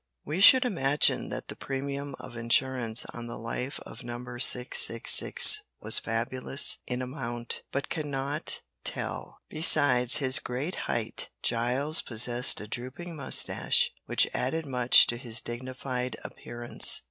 We 0.25 0.39
should 0.41 0.65
imagine 0.65 1.29
that 1.29 1.47
the 1.47 1.55
premium 1.55 2.15
of 2.19 2.35
insurance 2.35 3.05
on 3.13 3.27
the 3.27 3.37
life 3.37 3.79
of 3.81 4.01
Number 4.03 4.39
666 4.39 5.61
was 5.79 5.99
fabulous 5.99 6.79
in 6.87 7.03
amount, 7.03 7.61
but 7.71 7.87
cannot 7.89 8.63
tell. 8.83 9.37
Besides 9.47 10.17
his 10.17 10.39
great 10.39 10.73
height, 10.89 11.29
Giles 11.43 12.01
possessed 12.01 12.59
a 12.61 12.67
drooping 12.67 13.15
moustache, 13.15 13.91
which 14.07 14.27
added 14.33 14.65
much 14.65 15.05
to 15.05 15.17
his 15.17 15.39
dignified 15.39 16.17
appearance. 16.23 16.99